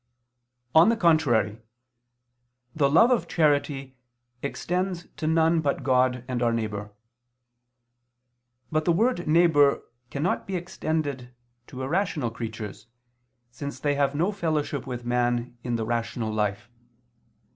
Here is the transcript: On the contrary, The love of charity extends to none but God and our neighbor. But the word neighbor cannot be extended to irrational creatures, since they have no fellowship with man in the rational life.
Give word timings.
On 0.73 0.89
the 0.89 0.97
contrary, 0.97 1.59
The 2.75 2.89
love 2.89 3.11
of 3.11 3.27
charity 3.27 3.99
extends 4.41 5.05
to 5.17 5.27
none 5.27 5.61
but 5.61 5.83
God 5.83 6.25
and 6.27 6.41
our 6.41 6.51
neighbor. 6.51 6.89
But 8.71 8.85
the 8.85 8.91
word 8.91 9.27
neighbor 9.27 9.83
cannot 10.09 10.47
be 10.47 10.55
extended 10.55 11.35
to 11.67 11.83
irrational 11.83 12.31
creatures, 12.31 12.87
since 13.51 13.79
they 13.79 13.93
have 13.93 14.15
no 14.15 14.31
fellowship 14.31 14.87
with 14.87 15.05
man 15.05 15.55
in 15.63 15.75
the 15.75 15.85
rational 15.85 16.33
life. 16.33 16.67